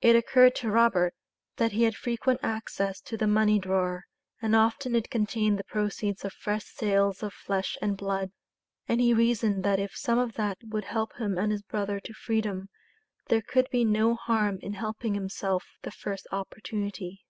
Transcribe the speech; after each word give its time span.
It 0.00 0.16
occurred 0.16 0.56
to 0.56 0.68
Robert 0.72 1.14
that 1.56 1.70
he 1.70 1.84
had 1.84 1.94
frequent 1.94 2.40
access 2.42 3.00
to 3.02 3.16
the 3.16 3.28
money 3.28 3.60
drawer, 3.60 4.02
and 4.42 4.56
often 4.56 4.96
it 4.96 5.10
contained 5.10 5.60
the 5.60 5.70
proceeds 5.70 6.24
of 6.24 6.32
fresh 6.32 6.64
sales 6.64 7.22
of 7.22 7.32
flesh 7.32 7.78
and 7.80 7.96
blood; 7.96 8.32
and 8.88 9.00
he 9.00 9.14
reasoned 9.14 9.62
that 9.62 9.78
if 9.78 9.94
some 9.96 10.18
of 10.18 10.32
that 10.32 10.58
would 10.64 10.86
help 10.86 11.12
him 11.18 11.38
and 11.38 11.52
his 11.52 11.62
brother 11.62 12.00
to 12.00 12.12
freedom, 12.12 12.68
there 13.28 13.42
could 13.42 13.68
be 13.70 13.84
no 13.84 14.16
harm 14.16 14.58
in 14.60 14.72
helping 14.72 15.14
himself 15.14 15.62
the 15.82 15.92
first 15.92 16.26
opportunity. 16.32 17.24